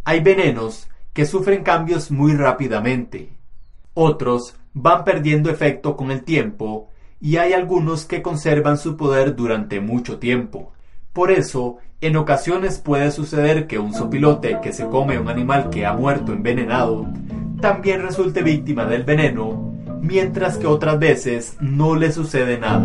Hay 0.05 0.21
venenos 0.21 0.87
que 1.15 1.25
sufren 1.25 1.63
cambios 1.63 2.11
muy 2.11 2.35
rápidamente. 2.35 3.31
Otros 3.95 4.55
van 4.75 5.05
perdiendo 5.05 5.49
efecto 5.49 5.97
con 5.97 6.11
el 6.11 6.25
tiempo 6.25 6.91
y 7.23 7.39
hay 7.39 7.55
algunos 7.55 8.05
que 8.05 8.21
conservan 8.21 8.77
su 8.77 8.99
poder 8.99 9.35
durante 9.35 9.81
mucho 9.81 10.19
tiempo. 10.19 10.75
Por 11.17 11.31
eso, 11.31 11.79
en 12.03 12.15
ocasiones 12.17 12.79
puede 12.79 13.11
suceder 13.11 13.67
que 13.67 13.79
un 13.79 13.95
sopilote 13.95 14.59
que 14.63 14.75
se 14.75 14.85
come 14.85 15.19
un 15.19 15.31
animal 15.31 15.71
que 15.71 15.87
ha 15.87 15.95
muerto 15.95 16.35
envenenado 16.35 17.07
también 17.59 18.03
resulte 18.03 18.43
víctima 18.43 18.85
del 18.85 19.05
veneno, 19.05 19.73
mientras 20.03 20.59
que 20.59 20.67
otras 20.67 20.99
veces 20.99 21.57
no 21.59 21.97
le 21.97 22.13
sucede 22.13 22.59
nada. 22.59 22.85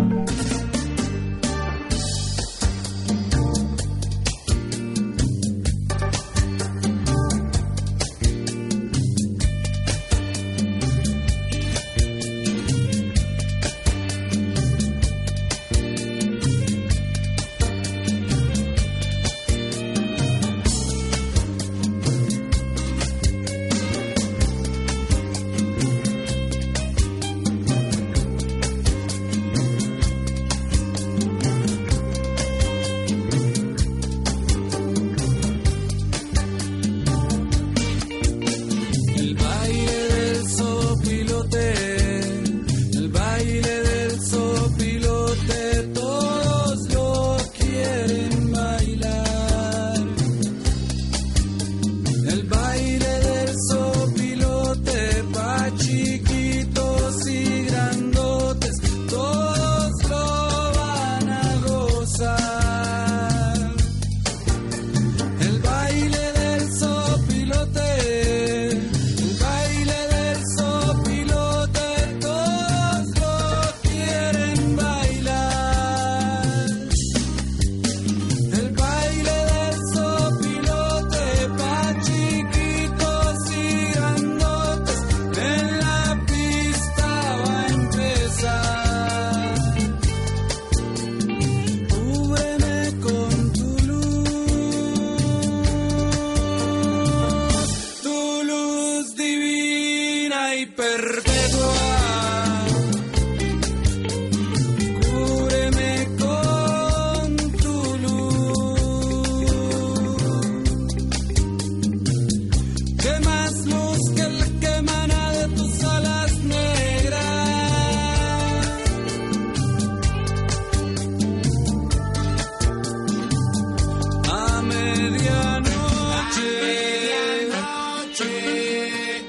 noche. 128.12 129.24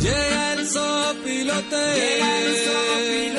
Llega 0.00 0.52
el. 0.66 1.76
Llega 1.94 2.40
el 2.40 2.56
sopilote. 2.56 3.31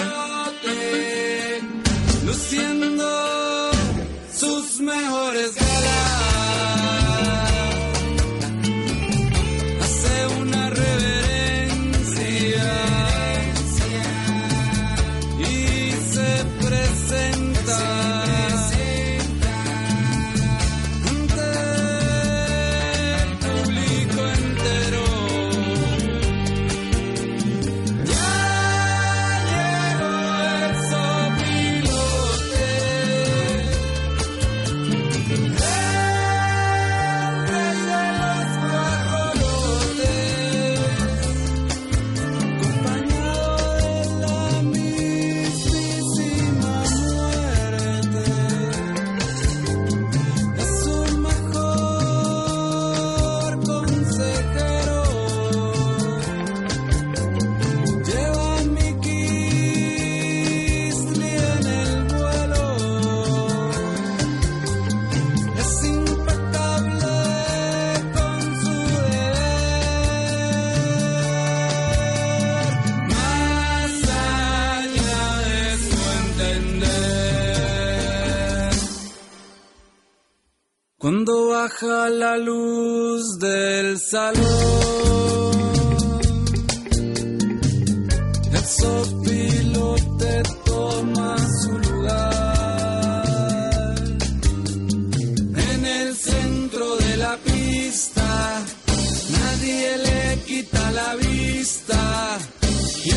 Y 103.05 103.11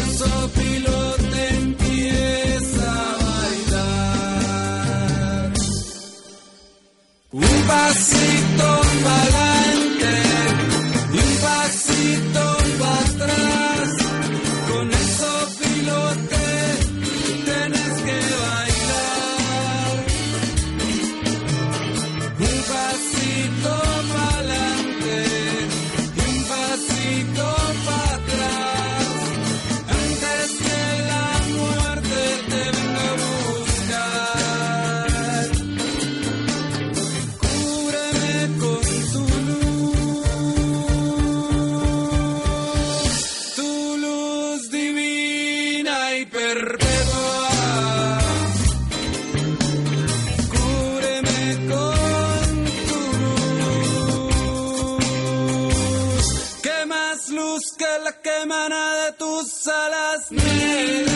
luz 57.57 57.73
que 57.77 57.85
la 58.05 58.13
que 58.13 58.31
de 58.31 59.13
tus 59.19 59.67
alas 59.67 60.31
negras. 60.31 61.13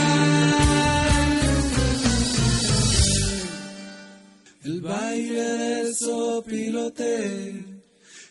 El 4.65 4.81
baile 4.81 5.43
del 5.43 5.95
sopilote, 5.95 7.65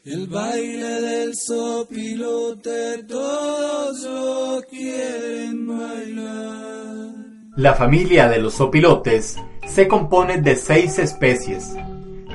el 0.06 0.28
baile 0.28 1.02
del 1.02 1.36
sopilote, 1.36 3.04
todos 3.04 4.04
lo 4.04 4.62
quieren 4.70 5.68
bailar. 5.68 7.10
La 7.58 7.74
familia 7.74 8.30
de 8.30 8.40
los 8.40 8.54
sopilotes 8.56 9.38
se 9.68 9.88
compone 9.88 10.42
de 10.42 10.56
seis 10.56 10.98
especies, 11.00 11.74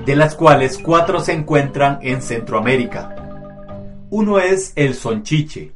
de 0.04 0.16
las 0.16 0.34
cuales 0.34 0.78
cuatro 0.78 1.20
se 1.20 1.32
encuentran 1.32 1.98
en 2.02 2.20
Centroamérica. 2.20 3.23
Uno 4.10 4.38
es 4.38 4.72
el 4.76 4.94
sonchiche, 4.94 5.72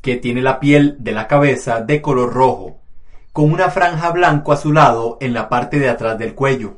que 0.00 0.16
tiene 0.16 0.42
la 0.42 0.60
piel 0.60 0.96
de 1.00 1.12
la 1.12 1.26
cabeza 1.26 1.80
de 1.80 2.02
color 2.02 2.32
rojo, 2.32 2.78
con 3.32 3.50
una 3.50 3.70
franja 3.70 4.10
blanco 4.10 4.52
azulado 4.52 5.16
en 5.20 5.32
la 5.32 5.48
parte 5.48 5.78
de 5.78 5.88
atrás 5.88 6.18
del 6.18 6.34
cuello. 6.34 6.76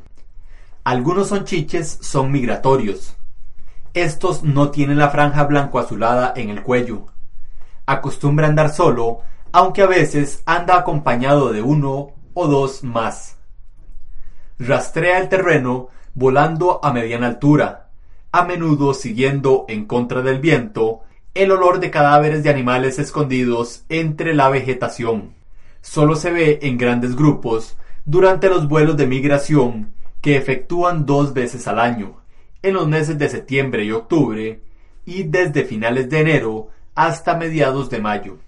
Algunos 0.85 1.29
sonchiches 1.29 1.99
son 2.01 2.31
migratorios. 2.31 3.17
Estos 3.93 4.43
no 4.45 4.71
tienen 4.71 4.99
la 4.99 5.11
franja 5.11 5.45
blanco 5.45 5.79
azulada 5.79 6.33
en 6.37 6.51
el 6.51 6.63
cuello. 6.63 7.07
Acostumbra 7.87 8.47
andar 8.47 8.71
solo, 8.71 9.21
aunque 9.53 9.83
a 9.83 9.87
veces 9.87 10.43
anda 10.47 10.77
acompañado 10.77 11.53
de 11.53 11.63
uno 11.63 12.13
o 12.35 12.47
dos 12.47 12.85
más. 12.85 13.37
Rastrea 14.59 15.19
el 15.19 15.29
terreno 15.29 15.89
volando 16.15 16.81
a 16.85 16.93
mediana 16.93 17.27
altura, 17.27 17.84
a 18.35 18.43
menudo 18.43 18.95
siguiendo 18.95 19.65
en 19.69 19.85
contra 19.85 20.21
del 20.21 20.41
viento 20.41 21.03
el 21.35 21.53
olor 21.53 21.79
de 21.79 21.93
cadáveres 21.93 22.43
de 22.43 22.51
animales 22.51 22.99
escondidos 22.99 23.85
entre 23.89 24.35
la 24.35 24.49
vegetación. 24.49 25.35
Solo 25.83 26.17
se 26.17 26.33
ve 26.33 26.59
en 26.63 26.77
grandes 26.77 27.15
grupos 27.15 27.77
durante 28.05 28.51
los 28.51 28.67
vuelos 28.67 28.97
de 28.97 29.07
migración 29.07 29.93
que 30.21 30.37
efectúan 30.37 31.07
dos 31.07 31.33
veces 31.33 31.69
al 31.69 31.79
año, 31.79 32.23
en 32.61 32.75
los 32.75 32.89
meses 32.89 33.19
de 33.19 33.29
septiembre 33.29 33.85
y 33.85 33.93
octubre, 33.93 34.63
y 35.05 35.23
desde 35.23 35.63
finales 35.63 36.11
de 36.11 36.19
enero 36.19 36.71
hasta 36.97 37.37
mediados 37.37 37.89
de 37.89 38.01
mayo. 38.01 38.39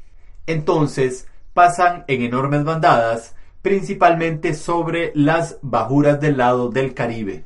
Entonces 0.49 1.29
pasan 1.55 2.03
en 2.09 2.23
enormes 2.23 2.65
bandadas, 2.65 3.37
principalmente 3.63 4.55
sobre 4.55 5.13
las 5.15 5.59
bajuras 5.63 6.21
del 6.21 6.39
lado 6.39 6.71
del 6.71 6.93
Caribe. 6.93 7.45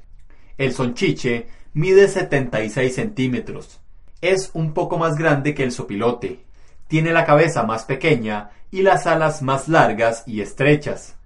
El 0.56 0.72
sonchiche 0.72 1.59
mide 1.72 2.08
76 2.08 2.94
centímetros. 2.94 3.80
Es 4.20 4.50
un 4.54 4.74
poco 4.74 4.98
más 4.98 5.16
grande 5.16 5.54
que 5.54 5.62
el 5.62 5.72
sopilote. 5.72 6.44
Tiene 6.88 7.12
la 7.12 7.24
cabeza 7.24 7.62
más 7.62 7.84
pequeña 7.84 8.50
y 8.70 8.82
las 8.82 9.06
alas 9.06 9.42
más 9.42 9.68
largas 9.68 10.24
y 10.26 10.40
estrechas. 10.40 11.16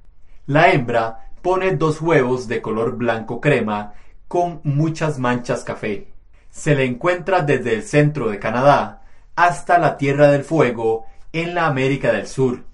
La 0.46 0.70
hembra 0.72 1.30
pone 1.42 1.76
dos 1.76 2.00
huevos 2.00 2.48
de 2.48 2.62
color 2.62 2.96
blanco 2.96 3.40
crema 3.40 3.94
con 4.28 4.61
muchas 4.64 5.18
manchas 5.18 5.64
café. 5.64 6.09
Se 6.50 6.74
le 6.74 6.85
encuentra 6.85 7.42
desde 7.42 7.74
el 7.74 7.83
centro 7.83 8.28
de 8.30 8.38
Canadá 8.38 9.02
hasta 9.37 9.78
la 9.78 9.96
Tierra 9.96 10.30
del 10.30 10.44
Fuego 10.44 11.07
en 11.33 11.54
la 11.54 11.66
América 11.66 12.12
del 12.12 12.26
Sur 12.26 12.64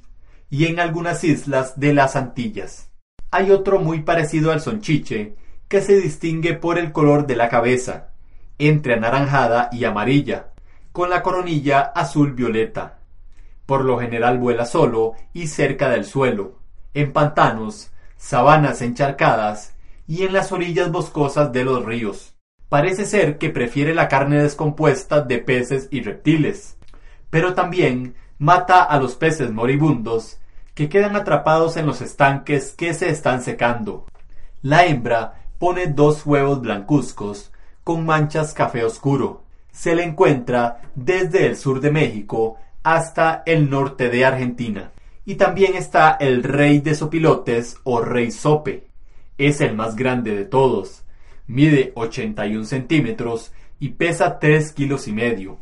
y 0.51 0.67
en 0.67 0.81
algunas 0.81 1.25
islas 1.25 1.79
de 1.79 1.95
las 1.95 2.17
Antillas. 2.17 2.91
Hay 3.31 3.51
otro 3.51 3.79
muy 3.79 4.03
parecido 4.03 4.53
al 4.53 4.61
sonchiche 4.61 5.37
que 5.71 5.81
se 5.81 6.01
distingue 6.01 6.55
por 6.55 6.79
el 6.79 6.91
color 6.91 7.29
de 7.29 7.37
la 7.37 7.49
cabeza, 7.49 8.09
entre 8.59 8.95
anaranjada 8.95 9.69
y 9.71 9.85
amarilla, 9.85 10.49
con 10.91 11.11
la 11.11 11.23
coronilla 11.23 11.81
azul 11.81 12.33
violeta. 12.33 12.99
Por 13.67 13.85
lo 13.85 14.01
general 14.01 14.39
vuela 14.39 14.67
solo 14.67 15.13
y 15.33 15.47
cerca 15.47 15.89
del 15.89 16.05
suelo, 16.05 16.59
en 16.93 17.13
pantanos, 17.13 17.93
sabanas 18.17 18.83
encharcadas 18.83 19.77
y 20.09 20.25
en 20.25 20.33
las 20.33 20.51
orillas 20.51 20.91
boscosas 20.91 21.53
de 21.53 21.63
los 21.63 21.85
ríos. 21.85 22.35
Parece 22.69 23.07
ser 23.07 23.39
que 23.39 23.51
prefiere 23.51 23.95
la 23.95 24.09
carne 24.09 24.43
descompuesta 24.43 25.21
de 25.21 25.39
peces 25.39 25.87
y 25.93 26.03
reptiles, 26.03 26.79
pero 27.31 27.55
también 27.55 28.17
mata 28.39 28.83
a 28.83 28.99
los 28.99 29.15
peces 29.15 29.53
moribundos 29.53 30.39
que 30.75 30.89
quedan 30.89 31.15
atrapados 31.15 31.77
en 31.77 31.87
los 31.87 32.01
estanques 32.01 32.73
que 32.73 32.93
se 32.93 33.09
están 33.09 33.41
secando. 33.41 34.07
La 34.63 34.85
hembra 34.85 35.40
pone 35.61 35.89
dos 35.89 36.25
huevos 36.25 36.63
blancuzcos 36.63 37.53
con 37.85 38.07
manchas 38.07 38.55
café 38.55 38.83
oscuro. 38.83 39.45
Se 39.71 39.95
le 39.95 40.05
encuentra 40.05 40.81
desde 40.95 41.47
el 41.47 41.55
sur 41.55 41.81
de 41.81 41.91
México 41.91 42.57
hasta 42.83 43.43
el 43.45 43.69
norte 43.69 44.09
de 44.09 44.25
Argentina. 44.25 44.91
Y 45.27 45.35
también 45.35 45.77
está 45.77 46.17
el 46.19 46.43
rey 46.43 46.81
de 46.81 46.95
sopilotes 46.95 47.77
o 47.85 48.01
rey 48.01 48.31
sope. 48.31 48.89
Es 49.37 49.61
el 49.61 49.77
más 49.77 49.97
grande 49.97 50.35
de 50.35 50.47
todos. 50.47 51.05
Mide 51.47 51.93
81 51.95 52.65
centímetros 52.65 53.53
y 53.79 53.91
pesa 53.91 54.39
3 54.39 54.73
kilos 54.73 55.09
y 55.09 55.13
medio. 55.13 55.59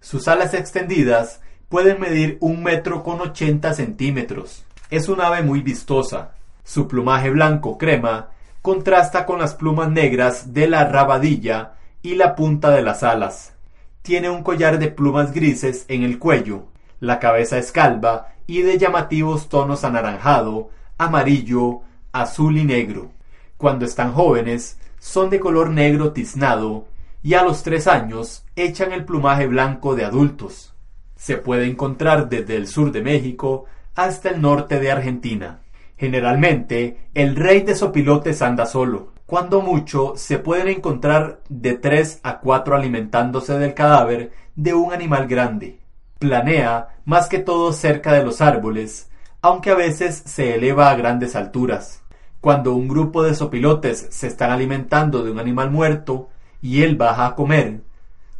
Sus 0.00 0.28
alas 0.28 0.54
extendidas 0.54 1.40
pueden 1.68 2.00
medir 2.00 2.38
un 2.40 2.62
metro 2.62 3.02
con 3.02 3.20
80 3.20 3.74
centímetros. 3.74 4.64
Es 4.90 5.08
un 5.08 5.20
ave 5.20 5.42
muy 5.42 5.60
vistosa. 5.60 6.34
Su 6.62 6.86
plumaje 6.86 7.30
blanco 7.30 7.78
crema 7.78 8.28
contrasta 8.62 9.24
con 9.24 9.38
las 9.38 9.54
plumas 9.54 9.90
negras 9.90 10.52
de 10.52 10.68
la 10.68 10.84
rabadilla 10.84 11.74
y 12.02 12.14
la 12.14 12.34
punta 12.34 12.70
de 12.70 12.82
las 12.82 13.02
alas. 13.02 13.54
Tiene 14.02 14.30
un 14.30 14.42
collar 14.42 14.78
de 14.78 14.88
plumas 14.88 15.32
grises 15.32 15.84
en 15.88 16.02
el 16.02 16.18
cuello. 16.18 16.64
La 17.00 17.18
cabeza 17.18 17.58
es 17.58 17.72
calva 17.72 18.34
y 18.46 18.62
de 18.62 18.78
llamativos 18.78 19.48
tonos 19.48 19.84
anaranjado, 19.84 20.70
amarillo, 20.98 21.80
azul 22.12 22.58
y 22.58 22.64
negro. 22.64 23.10
Cuando 23.56 23.84
están 23.84 24.12
jóvenes, 24.12 24.78
son 24.98 25.30
de 25.30 25.40
color 25.40 25.70
negro 25.70 26.12
tiznado 26.12 26.86
y 27.22 27.34
a 27.34 27.42
los 27.42 27.62
tres 27.62 27.86
años 27.86 28.44
echan 28.56 28.92
el 28.92 29.04
plumaje 29.04 29.46
blanco 29.46 29.94
de 29.94 30.04
adultos. 30.04 30.74
Se 31.16 31.36
puede 31.36 31.66
encontrar 31.66 32.28
desde 32.28 32.56
el 32.56 32.66
sur 32.66 32.92
de 32.92 33.02
México 33.02 33.66
hasta 33.94 34.30
el 34.30 34.40
norte 34.40 34.80
de 34.80 34.90
Argentina. 34.90 35.60
Generalmente, 36.00 37.10
el 37.12 37.36
rey 37.36 37.60
de 37.60 37.74
sopilotes 37.74 38.40
anda 38.40 38.64
solo. 38.64 39.12
Cuando 39.26 39.60
mucho, 39.60 40.14
se 40.16 40.38
pueden 40.38 40.68
encontrar 40.68 41.42
de 41.50 41.74
tres 41.74 42.20
a 42.22 42.38
cuatro 42.40 42.74
alimentándose 42.74 43.58
del 43.58 43.74
cadáver 43.74 44.32
de 44.56 44.72
un 44.72 44.94
animal 44.94 45.28
grande. 45.28 45.80
Planea 46.18 46.88
más 47.04 47.28
que 47.28 47.38
todo 47.38 47.74
cerca 47.74 48.14
de 48.14 48.24
los 48.24 48.40
árboles, 48.40 49.10
aunque 49.42 49.68
a 49.68 49.74
veces 49.74 50.22
se 50.24 50.54
eleva 50.54 50.88
a 50.88 50.94
grandes 50.94 51.36
alturas. 51.36 52.02
Cuando 52.40 52.72
un 52.72 52.88
grupo 52.88 53.22
de 53.22 53.34
sopilotes 53.34 54.06
se 54.08 54.26
están 54.26 54.52
alimentando 54.52 55.22
de 55.22 55.30
un 55.30 55.38
animal 55.38 55.70
muerto 55.70 56.30
y 56.62 56.82
él 56.82 56.96
baja 56.96 57.26
a 57.26 57.34
comer, 57.34 57.82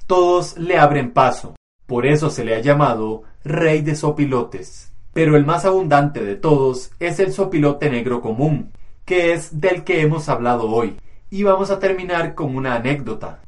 todos 0.07 0.57
le 0.57 0.79
abren 0.79 1.13
paso. 1.13 1.57
Por 1.85 2.07
eso 2.07 2.31
se 2.31 2.43
le 2.43 2.55
ha 2.55 2.61
llamado 2.61 3.25
rey 3.45 3.83
de 3.83 3.97
sopilotes. 3.97 4.90
Pero 5.13 5.37
el 5.37 5.45
más 5.45 5.65
abundante 5.65 6.25
de 6.25 6.37
todos 6.37 6.93
es 7.01 7.19
el 7.21 7.33
sopilote 7.33 7.91
negro 7.91 8.21
común, 8.21 8.73
que 9.05 9.33
es 9.33 9.61
del 9.61 9.85
que 9.85 10.03
hemos 10.03 10.29
hablado 10.29 10.71
hoy. 10.71 10.97
Y 11.31 11.43
vamos 11.43 11.71
a 11.71 11.79
terminar 11.79 12.35
con 12.35 12.57
una 12.57 12.75
anécdota. 12.75 13.41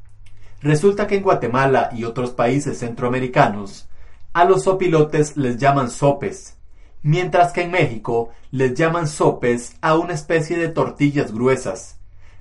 Resulta 0.61 1.07
que 1.07 1.15
en 1.15 1.23
Guatemala 1.23 1.89
y 1.93 2.05
otros 2.05 2.31
países 2.31 2.79
centroamericanos 2.79 3.89
a 4.33 4.45
los 4.45 4.63
sopilotes 4.63 5.37
les 5.37 5.57
llaman 5.57 5.91
sopes, 5.91 6.57
mientras 7.01 7.53
que 7.53 7.61
en 7.61 7.71
México 7.71 8.31
les 8.51 8.73
llaman 8.73 9.07
sopes 9.07 9.75
a 9.81 9.95
una 9.95 10.13
especie 10.13 10.57
de 10.57 10.69
tortillas 10.69 11.31
gruesas, 11.33 11.99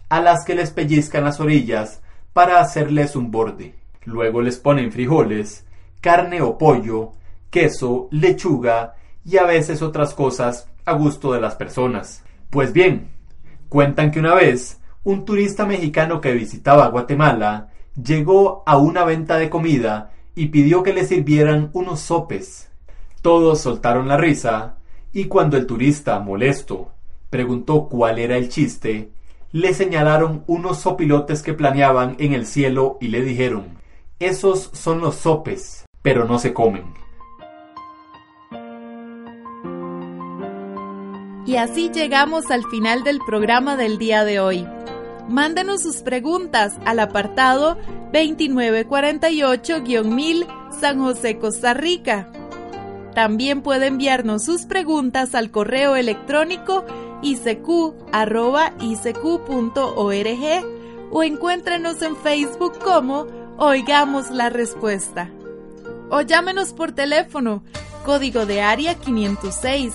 a 0.08 0.20
las 0.20 0.44
que 0.44 0.54
les 0.54 0.70
pellizcan 0.70 1.24
las 1.24 1.40
orillas 1.40 2.00
para 2.32 2.60
hacerles 2.60 3.14
un 3.14 3.30
borde. 3.30 3.74
Luego 4.04 4.40
les 4.40 4.56
ponen 4.56 4.90
frijoles, 4.90 5.66
carne 6.00 6.40
o 6.42 6.58
pollo, 6.58 7.12
queso, 7.50 8.08
lechuga 8.10 8.94
y 9.24 9.36
a 9.36 9.44
veces 9.44 9.82
otras 9.82 10.14
cosas 10.14 10.68
a 10.84 10.92
gusto 10.92 11.32
de 11.32 11.40
las 11.40 11.54
personas. 11.54 12.24
Pues 12.50 12.72
bien, 12.72 13.10
cuentan 13.68 14.10
que 14.10 14.20
una 14.20 14.34
vez 14.34 14.80
un 15.04 15.24
turista 15.24 15.66
mexicano 15.66 16.20
que 16.20 16.32
visitaba 16.32 16.88
Guatemala 16.88 17.70
llegó 18.00 18.62
a 18.66 18.76
una 18.76 19.04
venta 19.04 19.36
de 19.36 19.50
comida 19.50 20.12
y 20.34 20.46
pidió 20.46 20.82
que 20.82 20.92
le 20.92 21.04
sirvieran 21.04 21.70
unos 21.72 22.00
sopes. 22.00 22.70
Todos 23.20 23.60
soltaron 23.60 24.08
la 24.08 24.16
risa, 24.16 24.76
y 25.12 25.26
cuando 25.26 25.56
el 25.56 25.66
turista, 25.66 26.18
molesto, 26.20 26.92
preguntó 27.30 27.88
cuál 27.88 28.18
era 28.18 28.36
el 28.36 28.48
chiste, 28.48 29.10
le 29.52 29.74
señalaron 29.74 30.44
unos 30.46 30.80
sopilotes 30.80 31.42
que 31.42 31.52
planeaban 31.52 32.16
en 32.18 32.32
el 32.32 32.46
cielo 32.46 32.96
y 33.00 33.08
le 33.08 33.22
dijeron, 33.22 33.78
esos 34.18 34.70
son 34.72 35.00
los 35.00 35.16
sopes, 35.16 35.84
pero 36.00 36.24
no 36.24 36.38
se 36.38 36.54
comen. 36.54 36.84
Y 41.44 41.56
así 41.56 41.90
llegamos 41.90 42.50
al 42.50 42.64
final 42.64 43.04
del 43.04 43.18
programa 43.26 43.76
del 43.76 43.98
día 43.98 44.24
de 44.24 44.40
hoy. 44.40 44.66
Mándenos 45.28 45.82
sus 45.82 45.96
preguntas 46.02 46.72
al 46.84 47.00
apartado 47.00 47.76
2948-1000 48.12 50.46
San 50.80 51.00
José, 51.00 51.38
Costa 51.38 51.74
Rica. 51.74 52.30
También 53.14 53.60
puede 53.62 53.86
enviarnos 53.86 54.44
sus 54.44 54.62
preguntas 54.62 55.34
al 55.34 55.50
correo 55.50 55.96
electrónico 55.96 56.84
icq.org 57.22 57.96
o 61.10 61.22
encuéntrenos 61.22 62.02
en 62.02 62.16
Facebook 62.16 62.78
como 62.78 63.26
Oigamos 63.58 64.30
la 64.30 64.48
Respuesta. 64.48 65.30
O 66.10 66.22
llámenos 66.22 66.72
por 66.72 66.92
teléfono, 66.92 67.62
código 68.04 68.46
de 68.46 68.60
área 68.60 68.94
506, 68.96 69.94